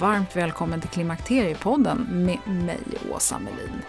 [0.00, 2.80] varmt välkommen till Klimakteriepodden med mig,
[3.12, 3.82] Åsa Melin.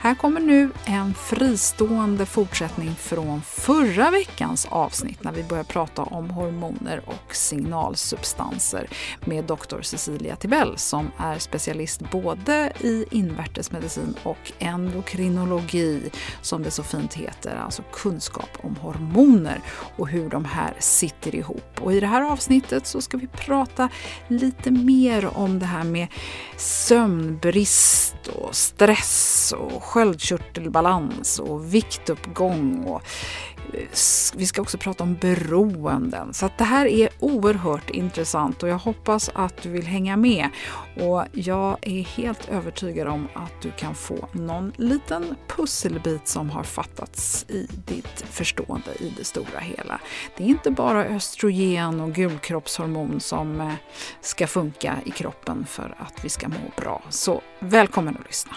[0.00, 6.30] Här kommer nu en fristående fortsättning från förra veckans avsnitt när vi började prata om
[6.30, 8.88] hormoner och signalsubstanser
[9.24, 16.10] med doktor Cecilia Tibell som är specialist både i invärtesmedicin och endokrinologi
[16.42, 19.60] som det så fint heter, alltså kunskap om hormoner
[19.96, 21.80] och hur de här sitter ihop.
[21.80, 23.88] Och i det här avsnittet så ska vi prata
[24.28, 26.08] lite mer om det här med
[26.56, 32.84] sömnbrist och stress och sköldkörtelbalans och viktuppgång.
[32.84, 33.02] Och
[34.36, 36.34] vi ska också prata om beroenden.
[36.34, 40.48] Så det här är oerhört intressant och jag hoppas att du vill hänga med.
[41.00, 46.62] Och jag är helt övertygad om att du kan få någon liten pusselbit som har
[46.62, 50.00] fattats i ditt förstående i det stora hela.
[50.36, 53.72] Det är inte bara östrogen och gulkroppshormon som eh,
[54.20, 57.02] ska funka i kroppen för att vi ska må bra.
[57.08, 58.56] Så välkommen att lyssna.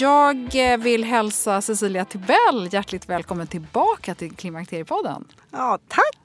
[0.00, 5.24] Jag eh, vill hälsa Cecilia Tibell hjärtligt välkommen tillbaka till Klimakteriepodden.
[5.50, 6.18] Ja, tack!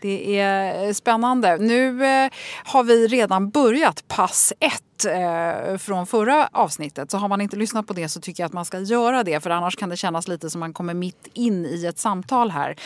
[0.00, 1.56] Det är eh, spännande.
[1.56, 2.30] Nu eh,
[2.64, 7.10] har vi redan börjat pass ett eh, från förra avsnittet.
[7.10, 9.40] Så har man inte lyssnat på det så tycker jag att man ska göra det.
[9.40, 12.76] För annars kan det kännas lite som man kommer mitt in i ett samtal här.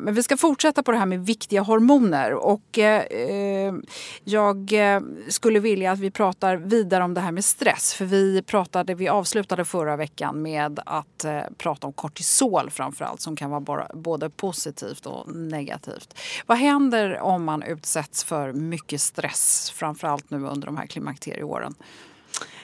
[0.00, 2.32] Men vi ska fortsätta på det här med viktiga hormoner.
[2.34, 2.78] Och
[4.24, 4.72] jag
[5.28, 7.94] skulle vilja att vi pratar vidare om det här med stress.
[7.94, 11.24] För vi pratade, vi avslutade förra veckan med att
[11.58, 15.89] prata om kortisol framförallt som kan vara både positivt och negativt.
[16.46, 21.74] Vad händer om man utsätts för mycket stress, framförallt nu under de här klimakterieåren?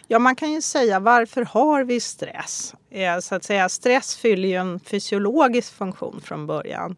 [0.07, 2.75] Ja, man kan ju säga varför har vi stress?
[2.91, 6.97] Eh, så att säga, stress fyller ju en fysiologisk funktion från början.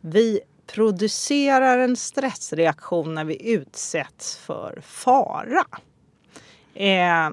[0.00, 5.64] Vi producerar en stressreaktion när vi utsätts för fara.
[6.74, 7.30] Eh,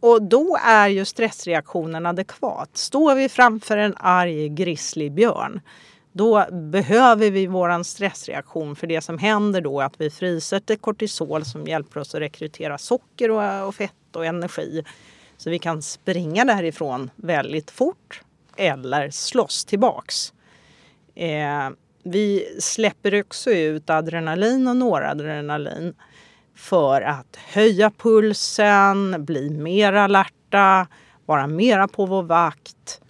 [0.00, 2.76] och då är ju stressreaktionen adekvat.
[2.76, 5.60] Står vi framför en arg grizzlybjörn
[6.18, 11.44] då behöver vi vår stressreaktion för det som händer då är att vi frisätter kortisol
[11.44, 14.84] som hjälper oss att rekrytera socker och, och fett och energi.
[15.36, 18.22] Så vi kan springa därifrån väldigt fort
[18.56, 20.32] eller slåss tillbaks.
[21.14, 21.70] Eh,
[22.02, 25.94] vi släpper också ut adrenalin och noradrenalin
[26.54, 30.86] för att höja pulsen, bli mer alerta,
[31.26, 33.00] vara mera på vår vakt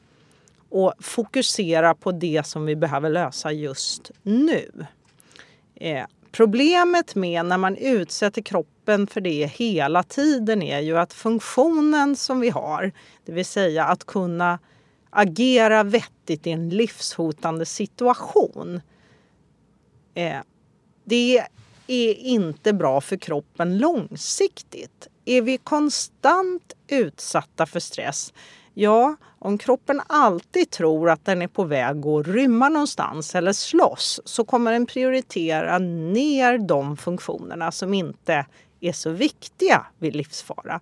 [0.71, 4.87] och fokusera på det som vi behöver lösa just nu.
[5.75, 12.17] Eh, problemet med när man utsätter kroppen för det hela tiden är ju att funktionen
[12.17, 12.93] som vi har,
[13.25, 14.59] det vill säga att kunna
[15.11, 18.81] agera vettigt i en livshotande situation.
[20.15, 20.41] Eh,
[21.05, 21.45] det
[21.87, 25.09] är inte bra för kroppen långsiktigt.
[25.25, 28.33] Är vi konstant utsatta för stress
[28.81, 34.21] Ja, om kroppen alltid tror att den är på väg att rymma någonstans eller slåss
[34.25, 38.47] så kommer den prioritera ner de funktionerna som inte
[38.81, 40.81] är så viktiga vid livsfara.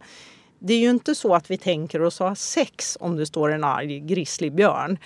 [0.59, 3.53] Det är ju inte så att vi tänker oss att ha sex om det står
[3.53, 4.99] en arg grizzlybjörn.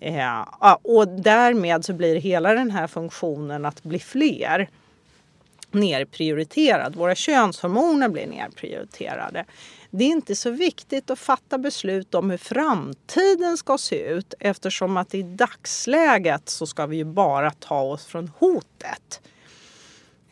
[0.00, 0.40] Eh,
[0.82, 4.68] och därmed så blir hela den här funktionen att bli fler
[5.70, 6.96] nerprioriterad.
[6.96, 9.44] Våra könshormoner blir nerprioriterade.
[9.90, 14.96] Det är inte så viktigt att fatta beslut om hur framtiden ska se ut eftersom
[14.96, 19.20] att i dagsläget så ska vi ju bara ta oss från hotet.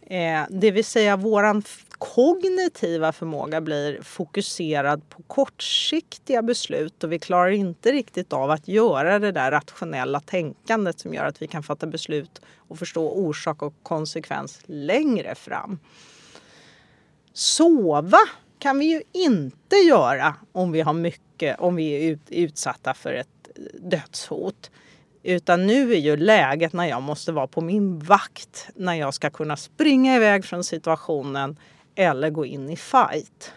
[0.06, 1.62] Eh, det vill säga våran
[1.98, 9.18] kognitiva förmåga blir fokuserad på kortsiktiga beslut och vi klarar inte riktigt av att göra
[9.18, 13.74] det där rationella tänkandet som gör att vi kan fatta beslut och förstå orsak och
[13.82, 15.78] konsekvens längre fram.
[17.32, 18.20] Sova
[18.58, 23.48] kan vi ju inte göra om vi har mycket, om vi är utsatta för ett
[23.80, 24.70] dödshot.
[25.22, 29.30] Utan nu är ju läget när jag måste vara på min vakt när jag ska
[29.30, 31.56] kunna springa iväg från situationen
[31.94, 33.52] eller gå in i fight.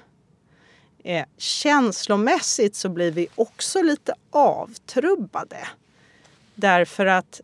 [1.03, 5.67] Eh, känslomässigt så blir vi också lite avtrubbade.
[6.55, 7.41] Därför att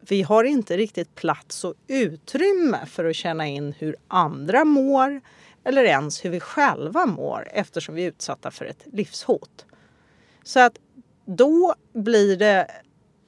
[0.00, 5.20] vi har inte riktigt plats och utrymme för att känna in hur andra mår
[5.68, 9.66] eller ens hur vi själva mår eftersom vi är utsatta för ett livshot.
[10.42, 10.78] Så att
[11.24, 12.66] då blir det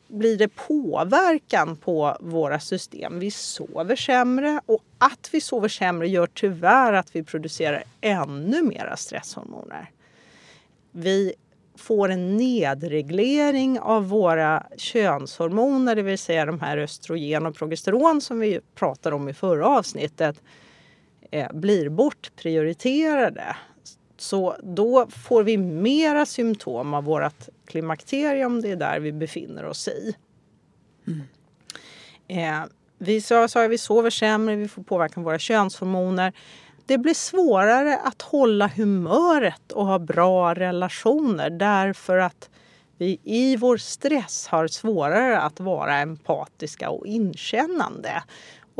[0.08, 3.19] blir det påverkan på våra system.
[3.19, 8.96] Vi sover sämre och att vi sover sämre gör tyvärr att vi producerar ännu mera
[8.96, 9.90] stresshormoner.
[10.93, 11.34] Vi
[11.76, 18.40] får en nedreglering av våra könshormoner, det vill säga de här östrogen och progesteron som
[18.40, 20.43] vi pratade om i förra avsnittet,
[21.31, 23.56] eh, blir bortprioriterade.
[24.17, 28.61] Så då får vi mera symptom av vårt klimakterium.
[28.61, 30.15] Det är där vi befinner oss i.
[31.06, 31.23] Mm.
[32.29, 32.69] Eh,
[32.99, 36.32] vi, så, så, vi sover sämre, vi får påverkan av våra könshormoner.
[36.87, 42.50] Det blir svårare att hålla humöret och ha bra relationer därför att
[42.99, 48.23] vi i vår stress har svårare att vara empatiska och inkännande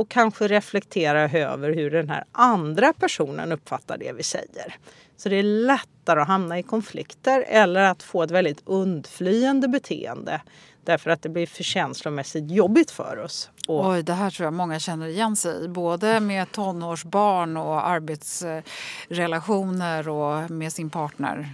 [0.01, 4.77] och kanske reflektera över hur den här andra personen uppfattar det vi säger.
[5.17, 10.41] Så det är lättare att hamna i konflikter eller att få ett väldigt undflyende beteende
[10.85, 13.51] därför att det blir för känslomässigt jobbigt för oss.
[13.69, 13.91] Och...
[13.91, 15.69] Oj, det här tror jag många känner igen sig i.
[15.69, 21.53] Både med tonårsbarn och arbetsrelationer och med sin partner.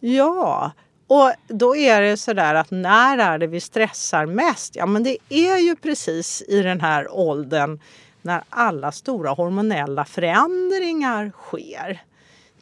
[0.00, 0.72] Ja,
[1.08, 4.76] och då är det så där att när är det vi stressar mest?
[4.76, 7.80] Ja, men det är ju precis i den här åldern
[8.22, 12.02] när alla stora hormonella förändringar sker.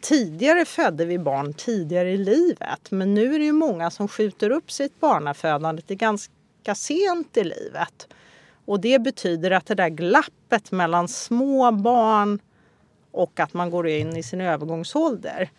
[0.00, 4.50] Tidigare födde vi barn tidigare i livet men nu är det ju många som skjuter
[4.50, 8.08] upp sitt barnafödande till ganska sent i livet.
[8.64, 12.38] Och det betyder att det där glappet mellan små barn
[13.10, 15.50] och att man går in i sin övergångsålder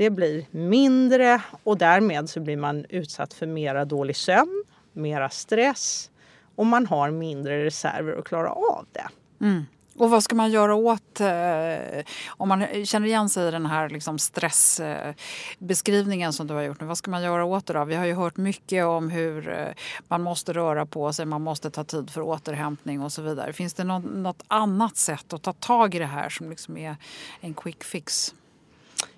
[0.00, 6.10] det blir mindre och därmed så blir man utsatt för mera dålig sömn, mera stress
[6.54, 9.08] och man har mindre reserver att klara av det.
[9.44, 9.64] Mm.
[9.96, 13.88] Och vad ska man göra åt, eh, om man känner igen sig i den här
[13.88, 17.84] liksom stressbeskrivningen som du har gjort nu, vad ska man göra åt det då?
[17.84, 19.68] Vi har ju hört mycket om hur eh,
[20.08, 23.52] man måste röra på sig, man måste ta tid för återhämtning och så vidare.
[23.52, 26.96] Finns det något, något annat sätt att ta tag i det här som liksom är
[27.40, 28.34] en quick fix?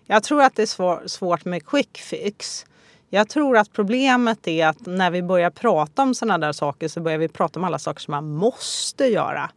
[0.06, 2.66] Jag tror att det är svår, svårt med quick fix.
[3.11, 7.00] Jag tror att problemet är att när vi börjar prata om sådana där saker så
[7.00, 9.50] börjar vi prata om alla saker som man måste göra.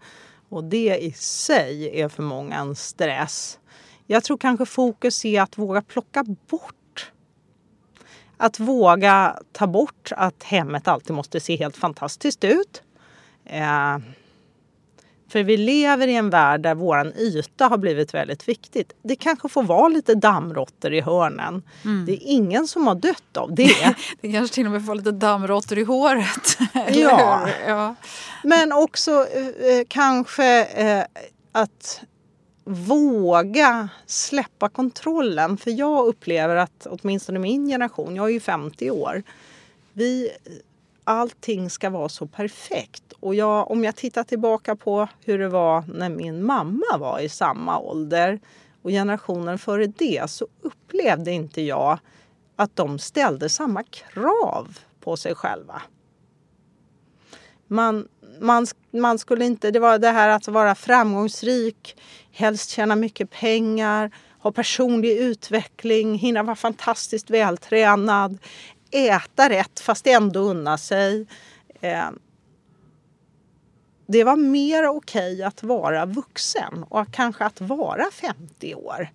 [0.50, 3.60] Och det i sig är för många en stress.
[4.08, 7.12] Jag tror kanske fokus är att våga plocka bort.
[8.38, 12.84] Att våga ta bort att hemmet alltid måste se helt fantastiskt ut.
[13.46, 13.98] Eh,
[15.30, 18.94] för vi lever i en värld där vår yta har blivit väldigt viktigt.
[19.04, 21.64] Det kanske får vara lite dammråttor i hörnen.
[21.86, 22.06] Mm.
[22.06, 23.96] Det är ingen som har dött av det.
[24.22, 26.58] det kanske till och med får lite dammråttor i håret.
[26.90, 27.50] ja.
[27.68, 27.96] ja.
[28.44, 31.04] Men också eh, eh, kanske eh,
[31.52, 32.02] att
[32.66, 35.58] våga släppa kontrollen.
[35.58, 39.24] För jag upplever att åtminstone min generation, jag är ju 50 år,
[39.94, 40.30] vi
[41.06, 43.14] allting ska vara så perfekt.
[43.20, 47.30] Och jag, om jag tittar tillbaka på hur det var när min mamma var i
[47.30, 48.40] samma ålder
[48.82, 52.00] och generationen före det så upplevde inte jag
[52.56, 55.82] att de ställde samma krav på sig själva.
[57.68, 58.08] Man,
[58.40, 61.98] man, man skulle inte, det var det här att vara framgångsrik,
[62.32, 68.38] helst tjäna mycket pengar, ha personlig utveckling, hinna vara fantastiskt vältränad,
[68.92, 71.28] äta rätt fast ändå unna sig.
[71.82, 72.10] Eh,
[74.08, 79.10] det var mer okej okay att vara vuxen och kanske att vara 50 år.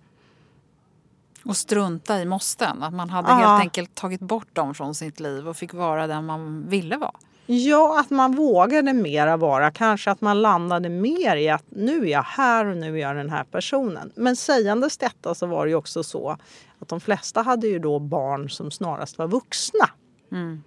[1.43, 3.35] Och strunta i måsten, att man hade ja.
[3.35, 7.15] helt enkelt tagit bort dem från sitt liv och fick vara den man ville vara.
[7.45, 9.71] Ja, att man vågade mera vara.
[9.71, 13.15] Kanske att man landade mer i att nu är jag här och nu är jag
[13.15, 14.11] den här personen.
[14.15, 16.37] Men sägandes detta så var det ju också så
[16.79, 19.89] att de flesta hade ju då barn som snarast var vuxna.
[20.31, 20.63] Mm.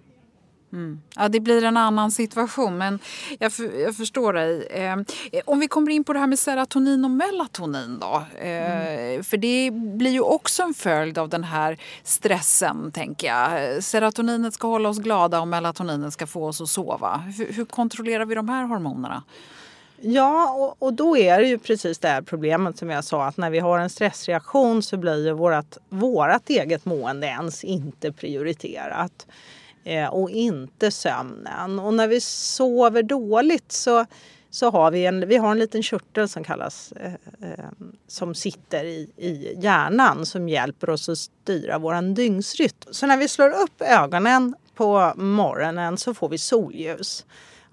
[0.75, 1.01] Mm.
[1.15, 2.99] Ja, det blir en annan situation, men
[3.39, 4.67] jag, för, jag förstår dig.
[4.71, 4.97] Eh,
[5.45, 8.23] om vi kommer in på det här med serotonin och melatonin då.
[8.39, 9.23] Eh, mm.
[9.23, 13.83] För det blir ju också en följd av den här stressen, tänker jag.
[13.83, 17.17] Serotoninet ska hålla oss glada och melatoninet ska få oss att sova.
[17.17, 19.23] Hur, hur kontrollerar vi de här hormonerna?
[20.01, 23.37] Ja, och, och, då är det ju precis det här problemet som jag sa att
[23.37, 29.27] när vi har en stressreaktion så blir ju vårat, vårat eget mående ens inte prioriterat.
[29.85, 31.79] Eh, och inte sömnen.
[31.79, 34.05] Och när vi sover dåligt så,
[34.49, 37.65] så har vi en, vi har en liten körtel som kallas eh, eh,
[38.07, 42.91] som sitter i, i hjärnan som hjälper oss att styra vår dygnsrytm.
[42.91, 47.25] Så när vi slår upp ögonen på morgonen så får vi solljus.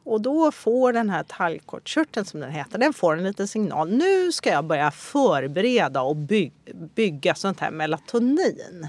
[0.05, 3.91] Och då får den här talgkortkörteln som den heter, den får en liten signal.
[3.91, 6.51] Nu ska jag börja förbereda och by
[6.95, 8.89] bygga sånt här melatonin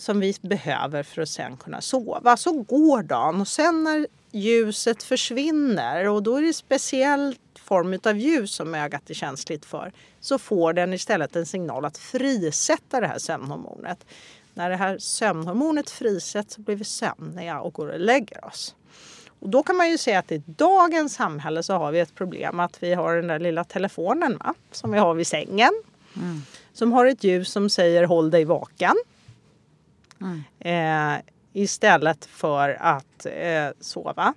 [0.00, 2.36] som vi behöver för att sen kunna sova.
[2.36, 8.16] Så går dagen och sen när ljuset försvinner och då är det speciell form av
[8.16, 13.06] ljus som ögat är känsligt för så får den istället en signal att frisätta det
[13.06, 14.06] här sömnhormonet.
[14.54, 18.74] När det här sömnhormonet frisätts så blir vi sömniga och går och lägger oss.
[19.40, 22.60] Och då kan man ju säga att i dagens samhälle så har vi ett problem
[22.60, 24.54] att vi har den där lilla telefonen va?
[24.72, 25.82] som vi har vid sängen.
[26.16, 26.42] Mm.
[26.72, 28.96] Som har ett ljus som säger håll dig vaken.
[30.20, 30.42] Mm.
[30.58, 31.22] Eh,
[31.52, 34.34] istället för att eh, sova.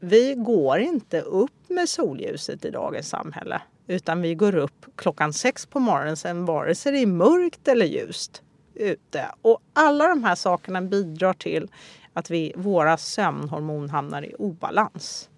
[0.00, 5.66] Vi går inte upp med solljuset i dagens samhälle utan vi går upp klockan sex
[5.66, 8.42] på morgonen sen vare sig det är mörkt eller ljust
[8.74, 9.26] ute.
[9.42, 11.68] Och alla de här sakerna bidrar till
[12.12, 15.30] att vi, våra sömnhormon hamnar i obalans.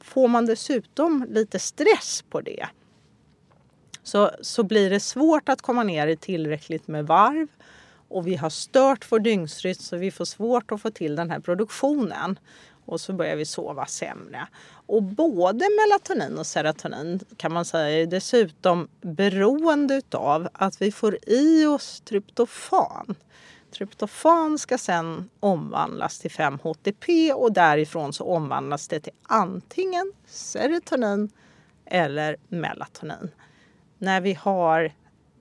[0.00, 2.66] Får man dessutom lite stress på det
[4.02, 7.48] så, så blir det svårt att komma ner i tillräckligt med varv
[8.08, 11.40] och vi har stört vår dygnsrytm så vi får svårt att få till den här
[11.40, 12.38] produktionen.
[12.86, 14.46] Och så börjar vi sova sämre.
[14.86, 21.18] Och både melatonin och serotonin kan man säga är dessutom beroende av att vi får
[21.26, 23.14] i oss tryptofan.
[23.70, 31.30] Tryptofan ska sen omvandlas till 5-HTP och därifrån så omvandlas det till antingen serotonin
[31.84, 33.30] eller melatonin.
[33.98, 34.92] När vi har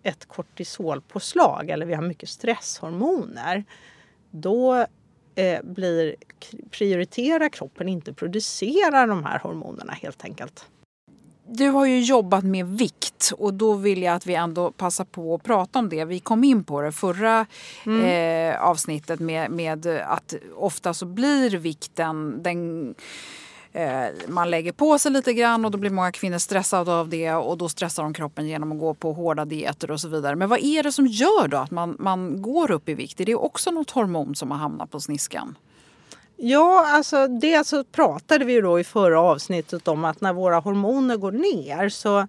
[0.06, 3.64] ett kortisolpåslag eller vi har mycket stresshormoner
[4.32, 4.86] då
[5.36, 6.16] eh, blir,
[6.72, 10.66] prioriterar kroppen inte producera de här hormonerna helt enkelt.
[11.48, 15.36] Du har ju jobbat med vikt och då vill jag att vi ändå passar på
[15.36, 16.06] att prata om det.
[16.06, 17.46] Vi kom in på det förra
[17.86, 18.06] mm.
[18.06, 22.96] eh, avsnittet med, med att ofta så blir vikten den
[23.76, 27.34] Eh, man lägger på sig lite grann och då blir många kvinnor stressade av det
[27.34, 30.36] och då stressar de kroppen genom att gå på hårda dieter och så vidare.
[30.36, 33.20] Men vad är det som gör då att man, man går upp i vikt?
[33.20, 35.58] Är det också något hormon som har hamnat på sniskan?
[36.38, 41.18] Ja, alltså det så pratade vi då i förra avsnittet om att när våra hormoner
[41.18, 42.28] går ner så,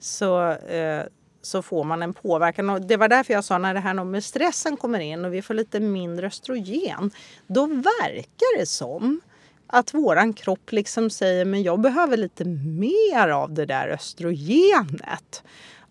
[0.00, 1.02] så, eh,
[1.42, 2.70] så får man en påverkan.
[2.70, 5.42] Och det var därför jag sa när det här med stressen kommer in och vi
[5.42, 7.10] får lite mindre östrogen.
[7.46, 9.20] Då verkar det som
[9.68, 15.42] att våran kropp liksom säger men jag behöver lite mer av det där östrogenet.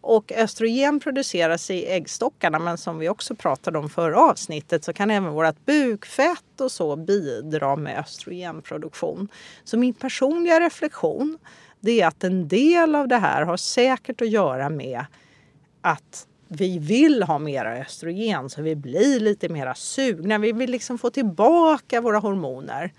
[0.02, 5.12] Och östrogen produceras i äggstockarna men som vi också pratade om förra avsnittet så kan
[5.12, 9.28] även vårt bukfett och så bidra med östrogenproduktion.
[9.64, 11.38] Så min personliga reflektion
[11.80, 15.06] det är att en del av det här har säkert att göra med
[15.82, 20.38] att vi vill ha mera östrogen så vi blir lite mera sugna.
[20.38, 22.94] Vi vill liksom få tillbaka våra hormoner.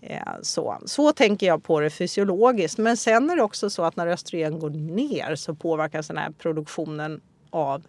[0.00, 0.78] Eh, så.
[0.84, 2.78] så tänker jag på det fysiologiskt.
[2.78, 6.30] Men sen är det också så att när östrogen går ner så påverkas den här
[6.30, 7.82] produktionen av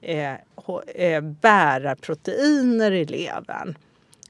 [0.00, 0.34] eh,
[0.94, 3.78] eh, bärarproteiner i levern.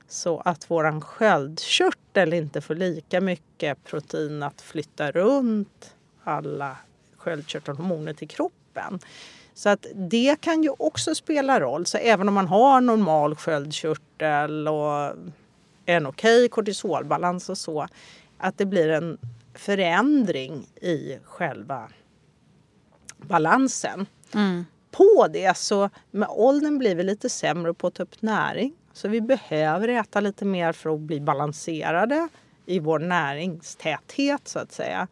[0.09, 5.95] Så att våran sköldkörtel inte får lika mycket protein att flytta runt
[6.25, 6.77] alla
[7.17, 8.99] sköldkörtelhormoner till kroppen.
[9.55, 11.87] Så att det kan ju också spela roll.
[11.87, 15.17] Så även om man har normal sköldkörtel och
[15.87, 17.89] en okej okay kortisolbalans och så,
[18.39, 19.19] att det blir en
[19.55, 21.89] förändring i själva
[23.17, 24.07] balansen.
[24.35, 24.65] Mm.
[24.91, 28.73] på det så med åldern blir vi lite sämre på att ta upp näring.
[28.93, 32.29] Så vi behöver äta lite mer för att bli balanserade
[32.67, 35.09] i vår näringstäthet så att säga.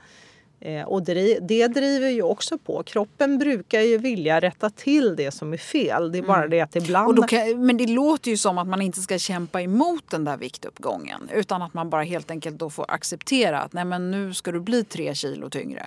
[0.64, 2.83] Eh, och det, driver ju också på.
[2.83, 6.12] Kroppen brukar ju vilja rätta till det som är fel.
[6.12, 6.50] Det är bara mm.
[6.50, 7.18] det att ibland...
[7.18, 10.37] Och kan, men det låter ju som att man inte ska kämpa emot den där
[10.37, 11.30] viktuppgången.
[11.35, 14.61] Utan att man bara helt enkelt då får acceptera att nej men nu ska du
[14.61, 15.87] bli tre kilo tyngre.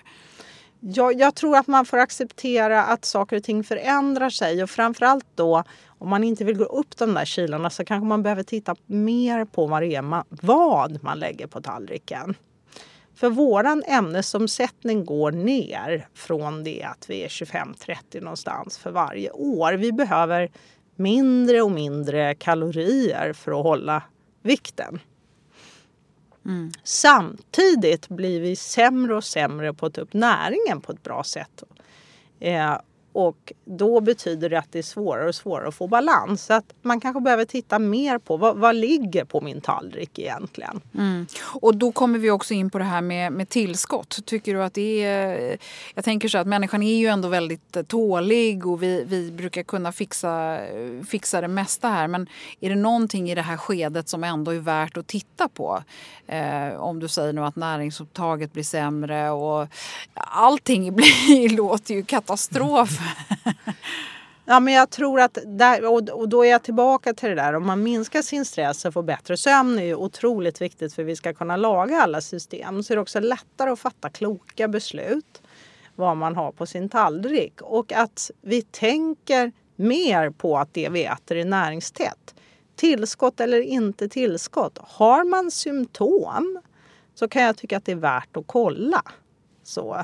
[0.80, 4.64] Jag, jag tror att man får acceptera att saker och ting förändrar sig.
[4.64, 8.24] Och framförallt då om man inte vill gå upp de där kilorna så kanske man
[8.24, 12.36] behöver titta mer på vad, man, vad man lägger på tallriken.
[13.18, 19.74] För våran ämnesomsättning går ner från det att vi är 25-30 någonstans för varje år.
[19.74, 20.52] Vi behöver
[20.96, 24.04] mindre och mindre kalorier för att hålla
[24.42, 25.00] vikten.
[26.46, 26.72] Mm.
[26.84, 31.64] Samtidigt blir vi sämre och sämre på att ta upp näringen på ett bra sätt.
[32.40, 32.78] Eh,
[33.18, 36.46] och då betyder det att det är svårare och svårare att få balans.
[36.46, 40.82] Så att man kanske behöver titta mer på vad, vad ligger på min tallrik egentligen.
[40.96, 41.26] Mm.
[41.44, 44.26] Och då kommer vi också in på det här med, med tillskott.
[44.26, 45.58] Tycker du att det är...
[45.96, 49.64] Jag tänker så att människan är ju ändå väldigt eh, tålig och vi, vi brukar
[49.64, 52.08] kunna fixa, eh, fixa det mesta här.
[52.08, 52.28] Men
[52.60, 55.84] är det någonting i det här skedet som ändå är värt att titta på?
[56.28, 59.68] Eh, om du säger nu att näringsupptaget blir sämre och
[60.14, 63.00] allting blir, låter ju katastrof.
[64.50, 65.86] Ja, men jag tror att där,
[66.16, 67.54] och då är jag tillbaka till det där.
[67.54, 71.08] Om man minskar sin stress och får bättre sömn är ju otroligt viktigt för att
[71.08, 72.84] vi ska kunna laga alla system.
[72.84, 75.42] Så är det också lättare att fatta kloka beslut
[75.96, 77.62] vad man har på sin tallrik.
[77.62, 82.36] Och att vi tänker mer på att det vi äter är näringstätt.
[82.76, 84.78] Tillskott eller inte tillskott.
[84.82, 86.62] Har man symptom
[87.16, 89.02] så kan jag tycka att det är värt att kolla.
[89.64, 90.04] Så.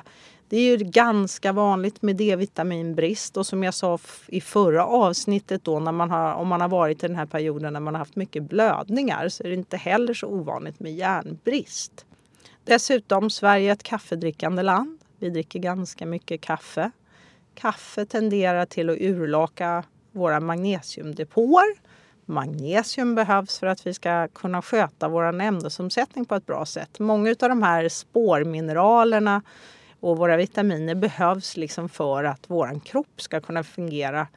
[0.53, 5.79] Det är ju ganska vanligt med D-vitaminbrist och som jag sa i förra avsnittet då
[5.79, 8.15] när man har, om man har varit i den här perioden när man har haft
[8.15, 12.05] mycket blödningar så är det inte heller så ovanligt med järnbrist.
[12.63, 14.99] Dessutom, Sverige är ett kaffedrickande land.
[15.19, 16.91] Vi dricker ganska mycket kaffe.
[17.55, 21.75] Kaffe tenderar till att urlaka våra magnesiumdepåer.
[22.25, 26.99] Magnesium behövs för att vi ska kunna sköta vår ämnesomsättning på ett bra sätt.
[26.99, 29.41] Många av de här spårmineralerna
[30.03, 34.27] och våra vitaminer behövs liksom för att vår kropp ska kunna fungera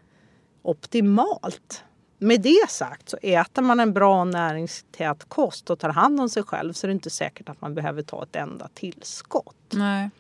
[0.63, 1.85] optimalt.
[2.19, 6.43] Med det sagt så äter man en bra näringstät kost och tar hand om sig
[6.43, 9.57] själv så är det inte säkert att man behöver ta ett enda tillskott.
[9.71, 10.11] Nej.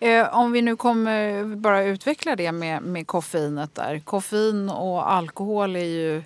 [0.00, 3.98] Eh, om vi nu kommer bara utveckla det med, med koffeinet där.
[3.98, 6.22] Koffein och alkohol är ju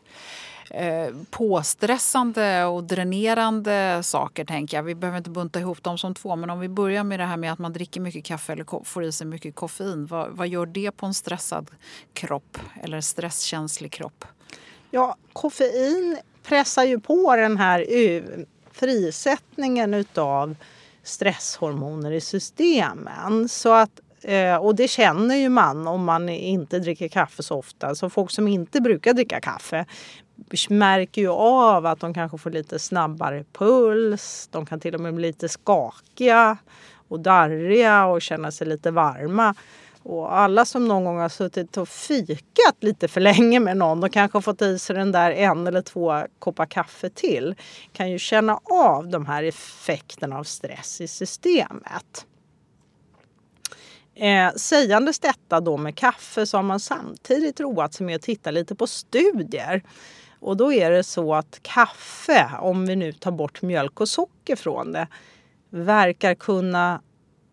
[0.70, 4.44] Eh, påstressande och dränerande saker.
[4.44, 4.82] tänker jag.
[4.82, 6.36] Vi behöver inte bunta ihop dem som två.
[6.36, 9.04] Men om vi börjar med det här med att man dricker mycket kaffe eller får
[9.04, 10.06] i sig mycket koffein.
[10.06, 11.70] Vad, vad gör det på en stressad
[12.12, 14.24] kropp eller stresskänslig kropp?
[14.90, 17.84] Ja, koffein pressar ju på den här
[18.72, 20.56] frisättningen utav
[21.02, 23.48] stresshormoner i systemen.
[23.48, 27.94] Så att eh, och det känner ju man om man inte dricker kaffe så ofta.
[27.94, 29.86] Så folk som inte brukar dricka kaffe
[30.70, 34.48] märker ju av att de kanske får lite snabbare puls.
[34.52, 36.56] De kan till och med bli lite skakiga
[37.08, 39.54] och darriga och känna sig lite varma.
[40.02, 44.12] Och alla som någon gång har suttit och fikat lite för länge med någon och
[44.12, 47.54] kanske fått i sig den där en eller två koppar kaffe till
[47.92, 52.26] kan ju känna av de här effekterna av stress i systemet.
[54.14, 58.50] Eh, sägandes detta då med kaffe så har man samtidigt roat sig med att titta
[58.50, 59.82] lite på studier
[60.40, 64.56] och då är det så att kaffe, om vi nu tar bort mjölk och socker
[64.56, 65.06] från det,
[65.70, 67.00] verkar kunna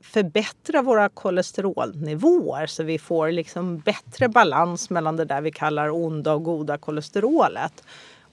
[0.02, 6.34] förbättra våra kolesterolnivåer så vi får liksom bättre balans mellan det där vi kallar onda
[6.34, 7.84] och goda kolesterolet.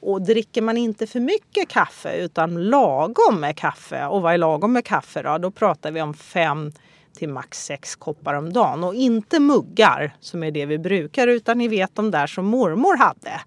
[0.01, 4.73] Och dricker man inte för mycket kaffe utan lagom med kaffe, och vad är lagom
[4.73, 5.39] med kaffe då?
[5.39, 6.73] Då pratar vi om fem
[7.15, 8.85] till max sex koppar om dagen.
[8.85, 12.97] Och inte muggar som är det vi brukar utan ni vet de där som mormor
[12.97, 13.41] hade.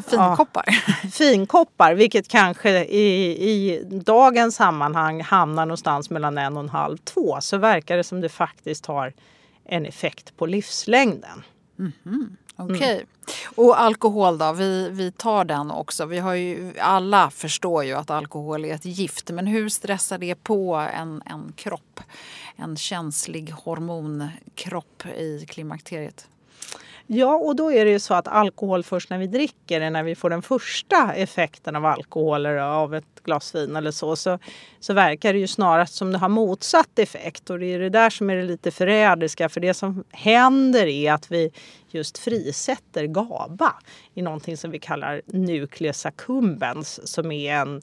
[0.10, 0.64] finkoppar.
[0.66, 6.96] Ja, finkoppar, vilket kanske i, i dagens sammanhang hamnar någonstans mellan en och en halv,
[6.96, 7.38] två.
[7.40, 9.12] Så verkar det som det faktiskt har
[9.64, 11.42] en effekt på livslängden.
[11.78, 12.36] Mm -hmm.
[12.58, 12.74] Mm.
[12.74, 12.76] Okej.
[12.76, 12.94] Okay.
[12.94, 13.06] Mm.
[13.54, 16.06] Och alkohol då, vi, vi tar den också.
[16.06, 19.30] Vi har ju, alla förstår ju att alkohol är ett gift.
[19.30, 22.00] Men hur stressar det på en, en kropp?
[22.56, 26.28] En känslig hormonkropp i klimakteriet?
[27.10, 30.02] Ja, och då är det ju så att alkohol först när vi dricker är när
[30.02, 34.38] vi får den första effekten av alkohol eller av ett glas vin eller så, så,
[34.80, 37.50] så verkar det ju snarast som det har motsatt effekt.
[37.50, 41.12] Och det är det där som är det lite förrädiska, för det som händer är
[41.12, 41.50] att vi
[41.90, 43.74] just frisätter GABA
[44.14, 47.82] i någonting som vi kallar nucleus accumbens som är en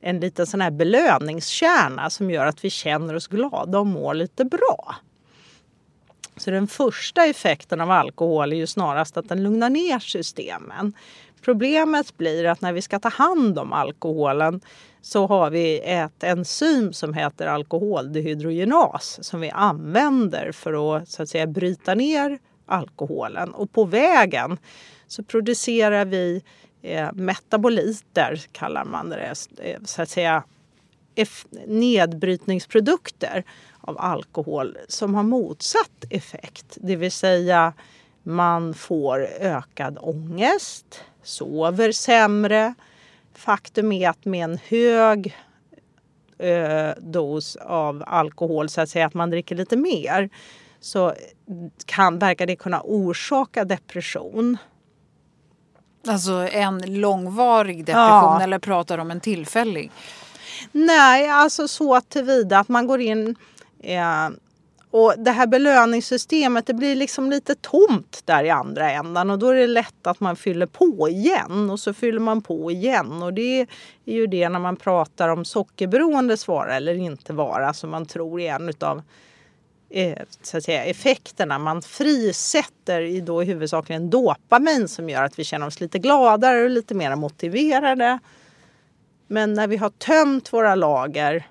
[0.00, 4.44] en liten sån här belöningskärna som gör att vi känner oss glada och mår lite
[4.44, 4.96] bra.
[6.36, 10.92] Så den första effekten av alkohol är ju snarast att den lugnar ner systemen.
[11.42, 14.60] Problemet blir att när vi ska ta hand om alkoholen
[15.00, 21.28] så har vi ett enzym som heter alkoholdehydrogenas som vi använder för att, så att
[21.28, 23.54] säga, bryta ner alkoholen.
[23.54, 24.58] Och på vägen
[25.06, 26.42] så producerar vi
[26.82, 30.42] eh, metaboliter, kallar man det, eh, så att säga
[31.66, 33.44] nedbrytningsprodukter
[33.80, 36.78] av alkohol som har motsatt effekt.
[36.80, 37.72] Det vill säga
[38.22, 42.74] man får ökad ångest, sover sämre.
[43.34, 45.36] Faktum är att med en hög
[46.38, 50.30] ö, dos av alkohol, så att säga att man dricker lite mer,
[50.80, 51.14] så
[51.86, 54.56] kan, verkar det kunna orsaka depression.
[56.08, 58.42] Alltså en långvarig depression ja.
[58.42, 59.90] eller pratar om en tillfällig?
[60.72, 63.36] Nej, alltså så tillvida att man går in
[63.82, 64.28] eh,
[64.90, 69.48] och det här belöningssystemet det blir liksom lite tomt där i andra ändan och då
[69.48, 73.22] är det lätt att man fyller på igen och så fyller man på igen.
[73.22, 73.66] Och det är
[74.04, 78.54] ju det när man pratar om sockerberoendes vara eller inte vara som man tror är
[78.54, 79.02] en utav
[79.90, 81.58] eh, så att säga, effekterna.
[81.58, 86.70] Man frisätter i då huvudsakligen dopamin som gör att vi känner oss lite gladare och
[86.70, 88.18] lite mer motiverade.
[89.28, 91.46] Men när vi har tömt våra lager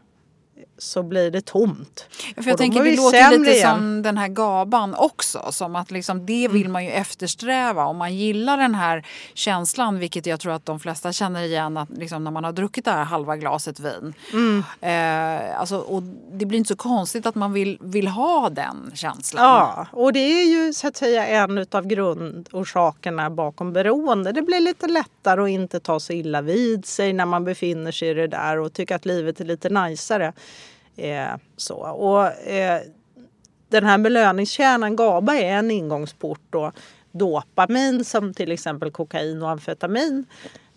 [0.78, 2.06] så blir det tomt.
[2.36, 3.76] Ja, för jag tänker det låter lite igen.
[3.76, 5.52] som den här gaban också.
[5.52, 6.72] Som att liksom, det vill mm.
[6.72, 7.86] man ju eftersträva.
[7.86, 11.90] Om man gillar den här känslan, vilket jag tror att de flesta känner igen att
[11.90, 14.14] liksom, när man har druckit det här halva glaset vin.
[14.34, 14.64] Mm.
[14.82, 19.44] Eh, alltså, och det blir inte så konstigt att man vill, vill ha den känslan.
[19.44, 24.32] Ja, och det är ju så att säga en av grundorsakerna bakom beroende.
[24.32, 28.10] Det blir lite lättare att inte ta så illa vid sig när man befinner sig
[28.10, 30.34] i det där och tycka att livet är lite najsare.
[30.98, 31.76] Eh, så.
[31.76, 32.82] Och, eh,
[33.70, 36.42] den här belöningskärnan GABA är en ingångsport.
[36.50, 36.72] Då.
[37.12, 40.26] Dopamin som till exempel kokain och amfetamin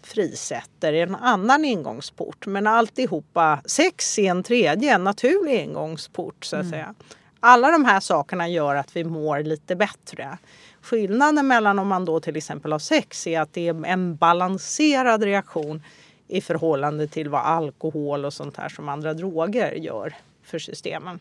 [0.03, 2.47] frisätter är en annan ingångsport.
[2.47, 6.45] Men alltihopa, sex är en tredje, en naturlig ingångsport.
[6.45, 6.71] Så att mm.
[6.71, 6.95] säga.
[7.41, 10.39] Alla de här sakerna gör att vi mår lite bättre.
[10.83, 15.23] Skillnaden mellan om man då till exempel har sex är att det är en balanserad
[15.23, 15.83] reaktion
[16.29, 21.21] i förhållande till vad alkohol och sånt här som andra droger gör för systemen.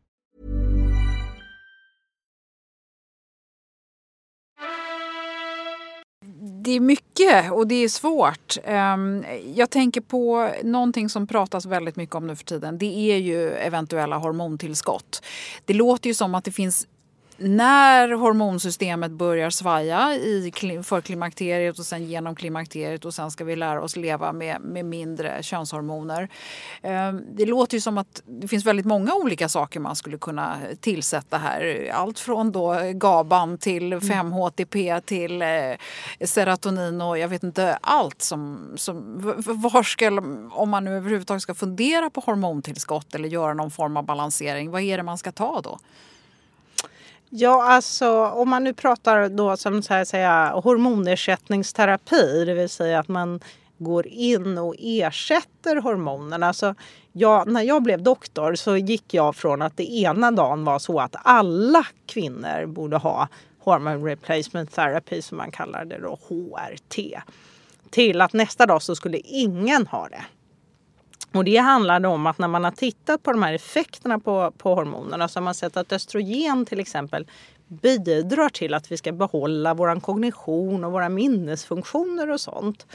[6.63, 8.57] Det är mycket och det är svårt.
[8.63, 12.77] Ehm, jag tänker på någonting som pratas väldigt mycket om nu för tiden.
[12.77, 15.23] Det är ju eventuella hormontillskott.
[15.65, 16.87] Det låter ju som att det finns
[17.41, 20.51] när hormonsystemet börjar svaja i
[20.83, 25.43] förklimakteriet och sen genom klimakteriet och sen ska vi lära oss leva med, med mindre
[25.43, 26.29] könshormoner.
[26.81, 30.57] Ehm, det låter ju som att det finns väldigt många olika saker man skulle kunna
[30.79, 31.91] tillsätta här.
[31.93, 35.01] Allt från då GABAn till 5-HTP mm.
[35.01, 35.47] till eh,
[36.25, 38.73] serotonin och jag vet inte allt som...
[38.75, 40.07] som var ska,
[40.51, 44.81] om man nu överhuvudtaget ska fundera på hormontillskott eller göra någon form av balansering, vad
[44.81, 45.79] är det man ska ta då?
[47.33, 52.99] Ja, alltså om man nu pratar då som så här säga, hormonersättningsterapi, det vill säga
[52.99, 53.39] att man
[53.77, 56.47] går in och ersätter hormonerna.
[56.47, 56.75] Alltså,
[57.11, 60.99] jag, när jag blev doktor så gick jag från att det ena dagen var så
[60.99, 63.27] att alla kvinnor borde ha
[63.59, 67.21] hormon replacement therapy som man kallar det då, HRT.
[67.89, 70.25] Till att nästa dag så skulle ingen ha det.
[71.33, 74.75] Och det handlade om att när man har tittat på de här effekterna på, på
[74.75, 77.27] hormonerna så har man sett att östrogen till exempel
[77.67, 82.87] bidrar till att vi ska behålla vår kognition och våra minnesfunktioner och sånt.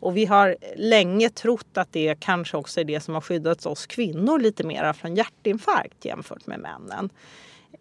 [0.00, 3.86] Och vi har länge trott att det kanske också är det som har skyddat oss
[3.86, 7.10] kvinnor lite mer från hjärtinfarkt jämfört med männen.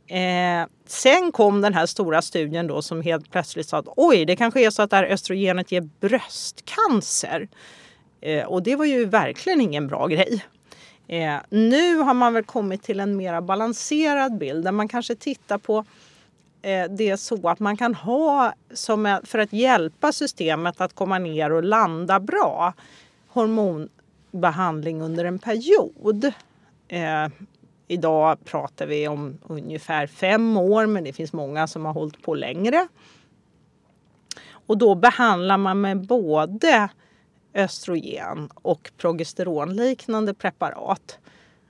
[0.08, 4.36] Eh, sen kom den här stora studien då som helt plötsligt sa att oj, det
[4.36, 7.48] kanske är så att det här östrogenet ger bröstcancer.
[8.26, 10.46] Eh, och det var ju verkligen ingen bra grej.
[11.08, 15.58] Eh, nu har man väl kommit till en mer balanserad bild där man kanske tittar
[15.58, 15.86] på
[16.62, 21.52] eh, det så att man kan ha, som för att hjälpa systemet att komma ner
[21.52, 22.74] och landa bra,
[23.28, 26.32] hormonbehandling under en period.
[26.88, 27.28] Eh,
[27.88, 32.36] idag pratar vi om ungefär fem år men det finns många som har hållit på
[32.36, 32.88] längre.
[34.52, 36.90] Och då behandlar man med både
[37.54, 41.20] östrogen och progesteronliknande preparat.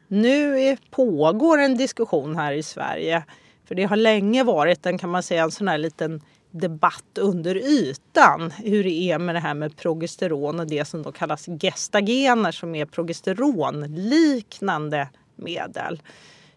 [0.08, 3.24] Nu är, pågår en diskussion här i Sverige
[3.65, 7.56] för det har länge varit en, kan man säga, en sån här liten debatt under
[7.56, 12.52] ytan hur det är med det här med progesteron och det som då kallas gestagener
[12.52, 16.02] som är progesteronliknande medel.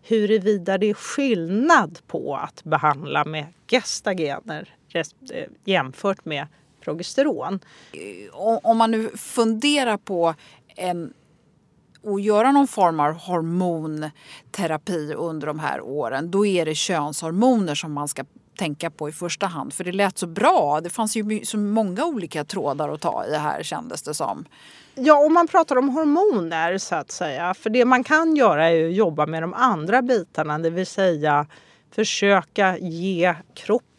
[0.02, 5.06] Huruvida det är skillnad på att behandla med gestagener eh,
[5.64, 6.46] jämfört med
[6.86, 7.60] progesteron.
[8.62, 10.34] Om man nu funderar på
[10.76, 11.12] en
[12.02, 17.92] och göra någon form av hormonterapi under de här åren då är det könshormoner som
[17.92, 18.24] man ska
[18.58, 19.72] tänka på i första hand.
[19.72, 20.80] För det lät så bra.
[20.80, 24.44] Det fanns ju så många olika trådar att ta i här kändes det som.
[24.94, 27.54] Ja, om man pratar om hormoner så att säga.
[27.54, 31.46] För det man kan göra är att jobba med de andra bitarna, det vill säga
[31.90, 33.95] försöka ge kroppen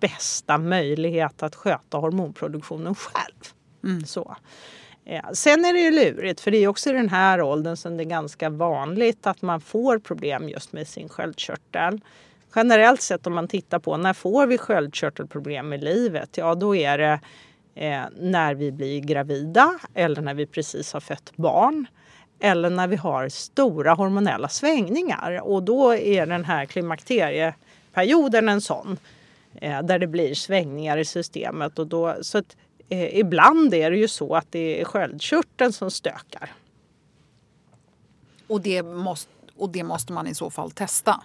[0.00, 3.54] bästa möjlighet att sköta hormonproduktionen själv.
[3.84, 4.04] Mm.
[4.04, 4.36] Så.
[5.04, 7.96] Ja, sen är det ju lurigt, för det är också i den här åldern som
[7.96, 12.00] det är ganska vanligt att man får problem just med sin sköldkörtel.
[12.54, 16.36] Generellt sett om man tittar på när får vi sköldkörtelproblem i livet?
[16.36, 17.20] Ja, då är det
[17.74, 21.86] eh, när vi blir gravida eller när vi precis har fött barn
[22.40, 25.40] eller när vi har stora hormonella svängningar.
[25.42, 28.98] Och då är den här klimakterieperioden en sån
[29.60, 31.78] eh, där det blir svängningar i systemet.
[31.78, 32.56] Och då, så att,
[32.88, 36.52] eh, ibland är det ju så att det är sköldkörteln som stökar.
[38.46, 41.22] Och det, måste, och det måste man i så fall testa?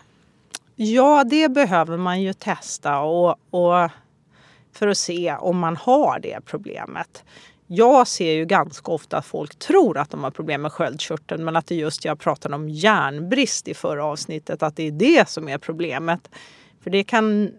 [0.75, 3.89] Ja, det behöver man ju testa och, och
[4.71, 7.23] för att se om man har det problemet.
[7.67, 11.55] Jag ser ju ganska ofta att folk tror att de har problem med sköldkörteln men
[11.55, 15.49] att det just jag pratade om järnbrist i förra avsnittet, att det är det som
[15.49, 16.29] är problemet.
[16.83, 17.51] För det kan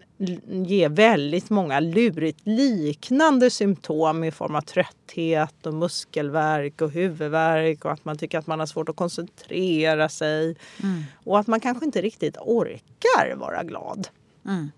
[0.47, 7.91] ge väldigt många lurigt liknande symptom i form av trötthet och muskelvärk och huvudvärk och
[7.91, 10.55] att man tycker att man har svårt att koncentrera sig.
[10.83, 11.03] Mm.
[11.23, 14.07] Och att man kanske inte riktigt orkar vara glad.
[14.45, 14.71] Mm.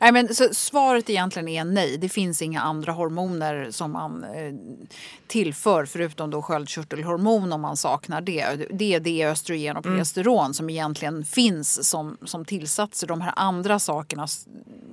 [0.00, 1.98] Nej, men, så svaret egentligen är nej.
[1.98, 4.54] Det finns inga andra hormoner som man eh,
[5.26, 8.68] tillför förutom då sköldkörtelhormon om man saknar det.
[8.70, 9.96] Det är det östrogen och mm.
[9.96, 10.54] progesteron mm.
[10.54, 13.06] som egentligen finns som, som tillsatser.
[13.06, 14.26] De här andra sakerna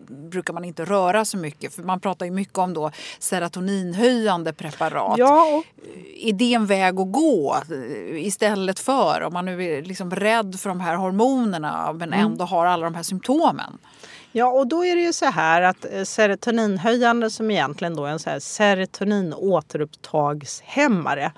[0.10, 5.18] brukar man inte röra så mycket för man pratar ju mycket om då serotoninhöjande preparat.
[5.18, 5.84] Ja, och...
[6.18, 10.60] Är det en väg att gå eh, istället för om man nu är liksom rädd
[10.60, 12.26] för de här hormonerna men mm.
[12.26, 13.78] ändå har alla de här symptomen?
[14.32, 18.12] Ja, och då är det ju så här att eh, serotoninhöjande som egentligen då är
[18.12, 21.32] en så här serotoninåterupptagshämmare,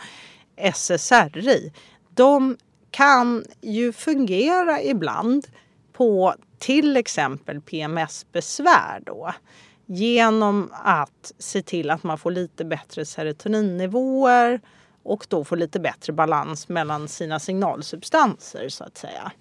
[0.73, 1.73] SSRI,
[2.09, 2.57] de
[2.91, 5.47] kan ju fungera ibland
[5.93, 9.33] på till exempel PMS-besvär då
[9.85, 14.61] genom att se till att man får lite bättre serotoninnivåer
[15.03, 19.31] och då får lite bättre balans mellan sina signalsubstanser så att säga.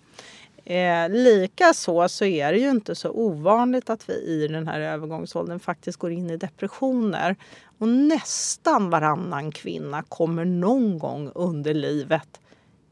[0.64, 5.60] Eh, Likaså så är det ju inte så ovanligt att vi i den här övergångsåldern
[5.60, 7.36] faktiskt går in i depressioner.
[7.78, 12.40] Och nästan varannan kvinna kommer någon gång under livet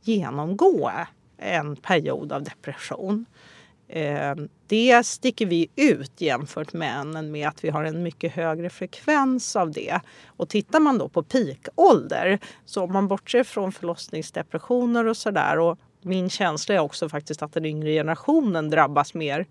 [0.03, 0.91] genomgå
[1.37, 3.27] en period av depression.
[3.89, 4.35] Eh,
[4.67, 9.57] det sticker vi ut jämfört med männen med att vi har en mycket högre frekvens
[9.57, 10.01] av det.
[10.27, 15.79] Och tittar man då på peakålder, så om man bortser från förlossningsdepressioner och sådär och
[16.03, 19.47] min känsla är också faktiskt att den yngre generationen drabbas mer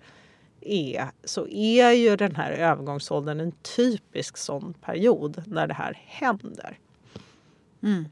[0.61, 6.77] är, så är ju den här övergångsåldern en typisk sån period när det här händer.
[7.83, 8.05] Mm.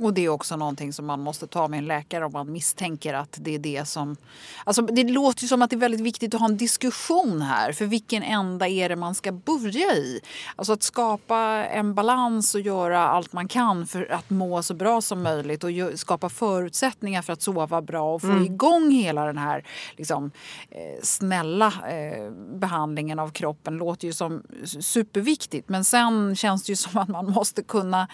[0.00, 3.14] Och det är också någonting som man måste ta med en läkare om man misstänker
[3.14, 4.16] att det är det som...
[4.64, 7.72] Alltså det låter ju som att det är väldigt viktigt att ha en diskussion här.
[7.72, 10.20] För vilken ända är det man ska börja i?
[10.56, 15.00] Alltså att skapa en balans och göra allt man kan för att må så bra
[15.00, 18.44] som möjligt och skapa förutsättningar för att sova bra och få mm.
[18.44, 19.64] igång hela den här
[19.96, 20.30] liksom,
[20.70, 24.42] eh, snälla eh, behandlingen av kroppen låter ju som
[24.80, 25.68] superviktigt.
[25.68, 28.08] Men sen känns det ju som att man måste kunna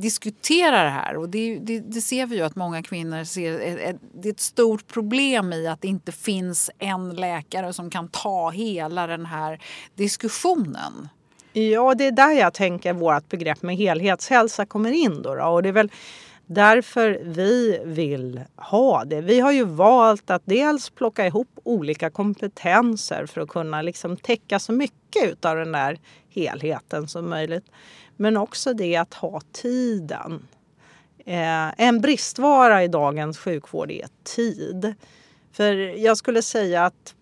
[0.00, 1.16] diskutera det här här.
[1.16, 3.58] Och det, det, det, ser vi ju att många kvinnor ser.
[4.14, 8.50] Det är ett stort problem i att det inte finns en läkare som kan ta
[8.50, 9.60] hela den här
[9.94, 11.08] diskussionen.
[11.52, 15.22] Ja, det är där jag tänker vårt begrepp med helhetshälsa kommer in.
[15.22, 15.44] Då, då.
[15.44, 15.90] Och det är väl
[16.46, 19.20] därför vi vill ha det.
[19.20, 24.58] Vi har ju valt att dels plocka ihop olika kompetenser för att kunna liksom täcka
[24.58, 25.98] så mycket av den där
[26.30, 27.64] helheten som möjligt.
[28.16, 30.42] Men också det att ha tiden.
[31.28, 34.94] Eh, en bristvara i dagens sjukvård är tid.
[35.52, 37.14] För jag skulle säga att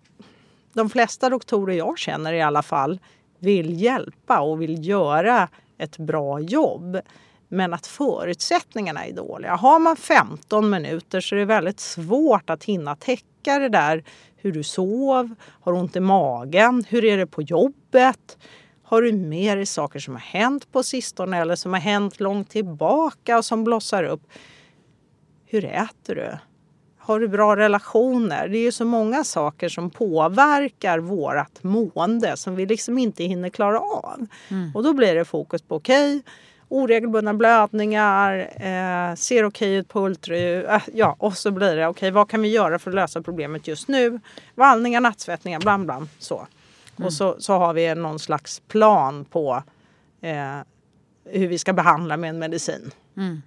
[0.73, 2.99] de flesta doktorer jag känner i alla fall
[3.39, 6.99] vill hjälpa och vill göra ett bra jobb.
[7.47, 9.55] Men att förutsättningarna är dåliga.
[9.55, 14.03] Har man 15 minuter så är det väldigt svårt att hinna täcka det där.
[14.37, 18.37] Hur du sov, har ont i magen, hur är det på jobbet?
[18.89, 22.49] Har du med dig saker som har hänt på sistone eller som har hänt långt
[22.49, 24.21] tillbaka och som blossar upp?
[25.45, 26.37] Hur äter du?
[26.97, 28.47] Har du bra relationer?
[28.47, 33.49] Det är ju så många saker som påverkar vårt mående som vi liksom inte hinner
[33.49, 34.27] klara av.
[34.47, 34.71] Mm.
[34.75, 36.31] Och då blir det fokus på okej, okay,
[36.67, 40.65] oregelbundna blödningar, eh, ser okej okay ut på ultraljud.
[40.65, 43.21] Eh, ja, och så blir det okej, okay, vad kan vi göra för att lösa
[43.21, 44.19] problemet just nu?
[44.55, 46.09] Vallningar, nattsvettningar, blam blam.
[46.19, 46.47] Så.
[46.97, 47.05] Mm.
[47.05, 49.63] Och så, så har vi någon slags plan på
[50.21, 50.57] eh,
[51.25, 52.91] hur vi ska behandla med en medicin.
[53.17, 53.41] Mm.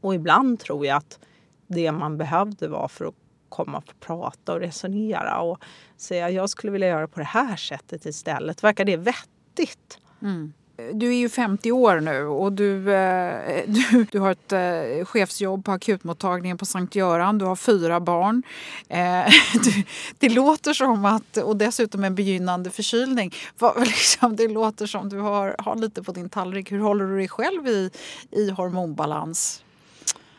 [0.00, 1.18] Och ibland tror jag att
[1.66, 3.14] det man behövde var för att
[3.48, 5.58] komma och prata och resonera och
[5.96, 8.64] säga jag skulle vilja göra på det här sättet istället.
[8.64, 10.00] Verkar det vettigt?
[10.22, 10.52] Mm
[10.92, 15.64] du är ju 50 år nu och du, eh, du, du har ett eh, chefsjobb
[15.64, 17.38] på akutmottagningen på Sankt Göran.
[17.38, 18.42] Du har fyra barn.
[18.88, 19.32] Eh,
[19.64, 19.82] du,
[20.18, 23.34] det låter som att, och dessutom en begynnande förkylning.
[23.76, 26.72] liksom, det låter som du har, har lite på din tallrik.
[26.72, 27.90] Hur håller du dig själv i,
[28.30, 29.62] i hormonbalans?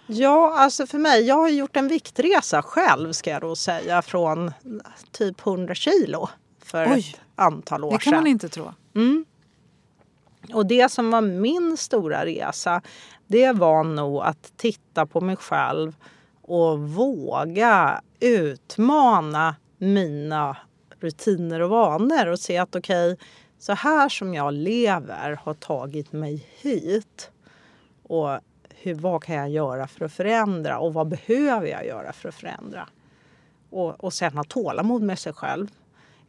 [0.08, 4.52] Ja, alltså för mig, jag har gjort en viktresa själv ska jag då säga från
[5.12, 6.30] typ 100 kilo
[6.64, 7.98] för Oj, ett antal år sedan.
[7.98, 8.74] Det kan man inte tro.
[8.96, 9.26] Mm.
[10.54, 12.82] Och det som var min stora resa,
[13.28, 15.96] det var nog att titta på mig själv
[16.42, 20.58] och våga utmana mina
[21.00, 23.26] rutiner och vanor och se att okej, okay,
[23.60, 27.32] så här som jag lever har tagit mig hit.
[28.04, 32.30] Och hur, vad kan jag göra för att förändra och vad behöver jag göra för
[32.30, 32.88] att förändra?
[33.70, 35.68] Och, och sen ha tålamod med sig själv.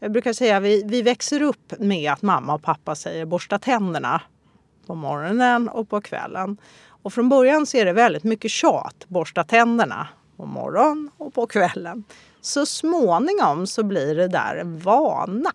[0.01, 3.59] Jag brukar säga att vi, vi växer upp med att mamma och pappa säger borsta
[3.59, 4.23] tänderna
[4.87, 6.59] på morgonen och på kvällen.
[7.03, 9.05] Och från början så är det väldigt mycket tjat.
[9.09, 12.05] Borsta tänderna på morgonen och på kvällen.
[12.41, 15.53] Så småningom så blir det där en vana.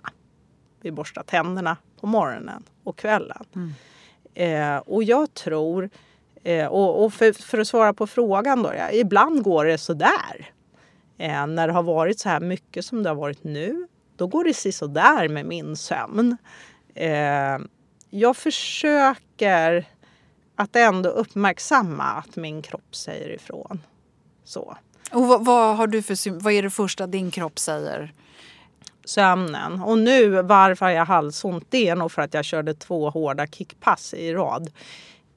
[0.82, 3.46] Vi borstar tänderna på morgonen och kvällen.
[3.56, 3.74] Mm.
[4.34, 5.90] Eh, och jag tror,
[6.44, 10.52] eh, och, och för, för, att svara på frågan då, ja, ibland går det sådär.
[11.18, 14.44] Eh, när det har varit så här mycket som det har varit nu då går
[14.44, 16.38] det sådär med min sömn.
[16.96, 17.60] Eh,
[18.10, 19.86] jag försöker
[20.56, 23.82] att ändå uppmärksamma att min kropp säger ifrån.
[24.44, 24.78] Så.
[25.12, 28.14] Och vad, vad, har du för, vad är det första din kropp säger?
[29.06, 29.82] Sömnen.
[29.82, 34.14] Och nu varför jag halsont det är nog för att jag körde två hårda kickpass
[34.14, 34.72] i rad.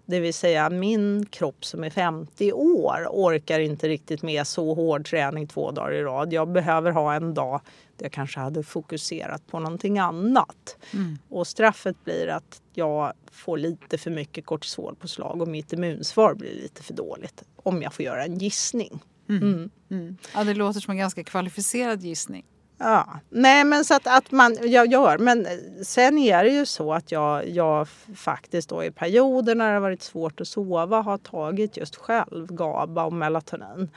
[0.06, 5.06] Det vill säga min kropp som är 50 år orkar inte riktigt med så hård
[5.06, 6.32] träning två dagar i rad.
[6.32, 7.60] Jag behöver ha en dag
[7.98, 10.76] jag kanske hade fokuserat på någonting annat.
[10.92, 11.18] Mm.
[11.28, 16.82] Och straffet blir att jag får lite för mycket kortisolpåslag och mitt immunsvar blir lite
[16.82, 17.42] för dåligt.
[17.56, 19.02] Om jag får göra en gissning.
[19.28, 19.70] Mm.
[19.90, 20.16] Mm.
[20.34, 22.44] Ja, det låter som en ganska kvalificerad gissning.
[22.78, 25.46] Ja, nej men så att, att man, jag gör, men
[25.82, 29.80] sen är det ju så att jag, jag faktiskt då i perioder när det har
[29.80, 33.90] varit svårt att sova har tagit just själv GABA och melatonin.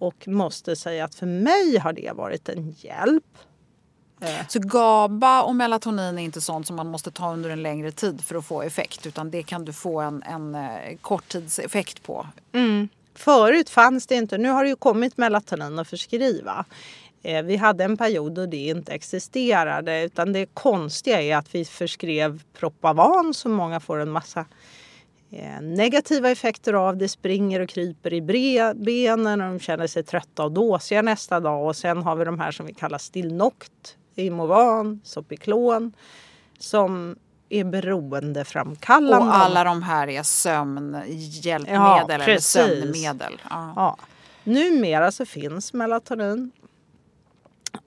[0.00, 3.38] Och måste säga att för mig har det varit en hjälp.
[4.48, 8.20] Så GABA och melatonin är inte sånt som man måste ta under en längre tid
[8.20, 12.26] för att få effekt utan det kan du få en, en eh, korttidseffekt på?
[12.52, 12.88] Mm.
[13.14, 16.64] Förut fanns det inte, nu har det ju kommit melatonin att förskriva.
[17.22, 21.64] Eh, vi hade en period då det inte existerade utan det konstiga är att vi
[21.64, 24.46] förskrev Propavan som många får en massa eh,
[25.60, 26.96] negativa effekter av.
[26.96, 28.22] Det springer och kryper i
[28.74, 31.66] benen och de känner sig trötta och dåsiga nästa dag.
[31.66, 35.92] Och sen har vi de här som vi kallar Stilnoct, Imovan, Sopiklon
[36.58, 37.16] som
[37.48, 39.26] är beroendeframkallande.
[39.26, 43.40] Och alla de här är sömnhjälpmedel ja, eller sömnmedel.
[43.50, 43.72] Ja.
[43.76, 43.96] Ja.
[44.44, 46.52] Numera så finns melatonin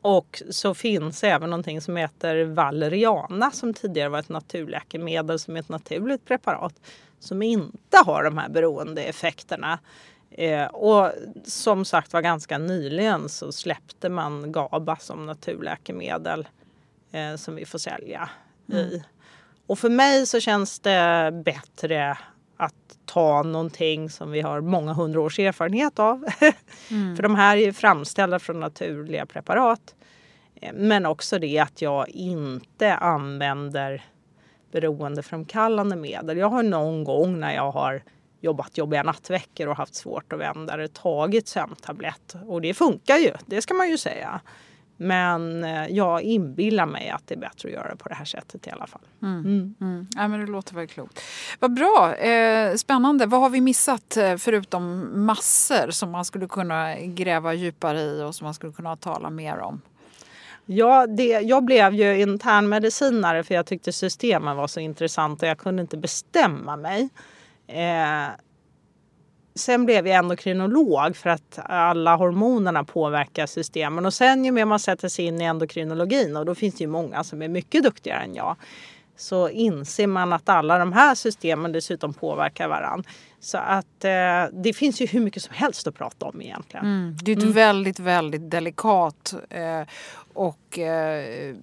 [0.02, 5.60] och så finns även någonting som heter valeriana som tidigare var ett naturläkemedel som är
[5.60, 6.74] ett naturligt preparat
[7.24, 9.80] som inte har de här beroendeeffekterna.
[10.32, 11.12] Eh, och
[11.44, 16.48] som sagt var ganska nyligen så släppte man GABA som naturläkemedel
[17.12, 18.30] eh, som vi får sälja
[18.72, 18.86] mm.
[18.86, 19.04] i.
[19.68, 22.18] Och för mig så känns det bättre
[22.58, 26.26] att ta någonting som vi har många hundra års erfarenhet av.
[26.92, 27.16] Mm.
[27.16, 29.96] För de här är framställda från naturliga preparat.
[30.56, 34.04] Eh, men också det att jag inte använder
[34.74, 36.38] beroendeframkallande medel.
[36.38, 38.04] Jag har någon gång när jag har
[38.42, 42.36] jobbat jobbiga nattveckor och haft svårt att vända det tagit sömntablett.
[42.48, 44.42] Och det funkar ju, det ska man ju säga.
[44.98, 48.26] Men eh, jag inbillar mig att det är bättre att göra det på det här
[48.26, 49.02] sättet i alla fall.
[49.22, 49.40] Mm.
[49.40, 49.76] Mm.
[49.82, 50.08] Mm.
[50.16, 51.22] Ja, men det låter väl klokt.
[51.60, 53.26] Vad bra, eh, spännande.
[53.26, 58.36] Vad har vi missat eh, förutom massor som man skulle kunna gräva djupare i och
[58.36, 59.82] som man skulle kunna tala mer om?
[60.66, 65.58] Ja, det, jag blev ju internmedicinare för jag tyckte systemen var så intressant och jag
[65.58, 67.10] kunde inte bestämma mig.
[67.68, 68.30] Eh,
[69.56, 74.06] sen blev jag endokrinolog för att alla hormonerna påverkar systemen.
[74.06, 76.90] Och sen ju mer man sätter sig in i endokrinologin och då finns det ju
[76.90, 78.56] många som är mycket duktigare än jag.
[79.16, 83.10] Så inser man att alla de här systemen dessutom påverkar varandra.
[83.40, 86.86] Så att eh, det finns ju hur mycket som helst att prata om egentligen.
[86.86, 87.18] Mm.
[87.24, 87.54] Det är ett mm.
[87.54, 89.88] väldigt, väldigt delikat eh,
[90.34, 91.56] och eh,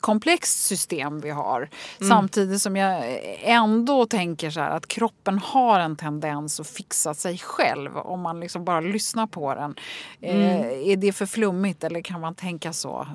[0.00, 1.56] komplext system vi har.
[1.58, 2.08] Mm.
[2.08, 7.38] Samtidigt som jag ändå tänker så här att kroppen har en tendens att fixa sig
[7.38, 9.74] själv om man liksom bara lyssnar på den.
[10.20, 10.90] Eh, mm.
[10.90, 13.06] är det för flummigt eller kan man tänka så?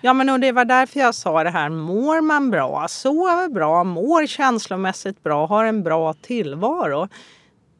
[0.00, 3.84] Ja men och det var därför jag sa det här, mår man bra, sover bra,
[3.84, 7.08] mår känslomässigt bra, har en bra tillvaro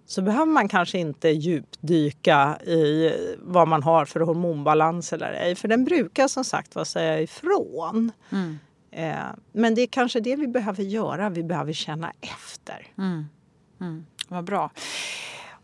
[0.08, 5.54] så behöver man kanske inte djupdyka i vad man har för hormonbalans eller ej.
[5.54, 8.12] För den brukar som sagt var säga ifrån.
[8.30, 8.58] Mm.
[8.90, 11.30] Eh, men det är kanske det vi behöver göra.
[11.30, 12.86] Vi behöver känna efter.
[12.98, 13.24] Mm.
[13.80, 14.06] Mm.
[14.28, 14.70] Vad bra.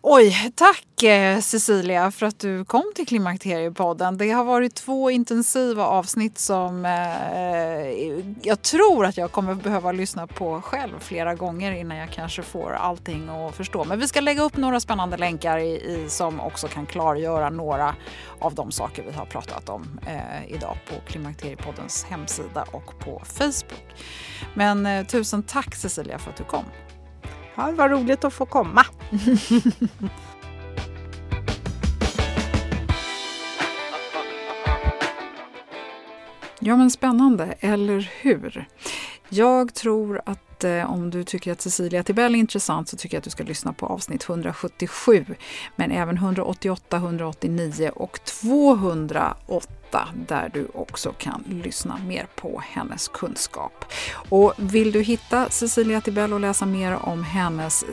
[0.07, 4.19] Oj, tack eh, Cecilia för att du kom till Klimakteriepodden.
[4.19, 9.93] Det har varit två intensiva avsnitt som eh, eh, jag tror att jag kommer behöva
[9.93, 13.85] lyssna på själv flera gånger innan jag kanske får allting att förstå.
[13.85, 17.95] Men vi ska lägga upp några spännande länkar i, i som också kan klargöra några
[18.39, 23.95] av de saker vi har pratat om eh, idag på Klimakteriepoddens hemsida och på Facebook.
[24.55, 26.65] Men eh, tusen tack Cecilia för att du kom.
[27.57, 28.85] Ja, vad roligt att få komma.
[36.59, 38.69] ja men spännande, eller hur?
[39.29, 43.21] Jag tror att eh, om du tycker att Cecilia Tibell är intressant så tycker jag
[43.21, 45.25] att du ska lyssna på avsnitt 177.
[45.77, 53.85] Men även 188, 189 och 208 där du också kan lyssna mer på hennes kunskap.
[54.29, 57.85] Och vill du hitta Cecilia Tibell och läsa mer om hennes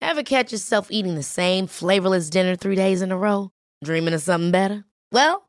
[0.01, 3.49] Have catch yourself eating the same flavorless dinner three days in a row?
[3.85, 4.83] Dreaming of something better?
[5.11, 5.48] Well,